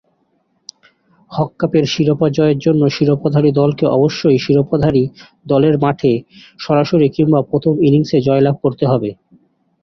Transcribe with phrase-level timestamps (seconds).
[1.31, 5.03] হক কাপের শিরোপা জয়ের জন্য শিরোপাধারী দলকে অবশ্যই শিরোপাধারী
[5.45, 6.11] দলের মাঠে
[6.59, 9.09] সরাসরি কিংবা প্রথম ইনিংসে জয়লাভ করতে হবে।